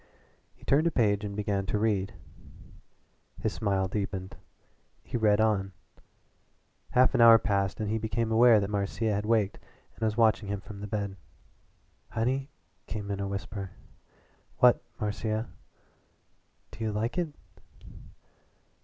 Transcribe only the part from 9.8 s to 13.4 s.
and was watching him from the bed. "Honey," came in a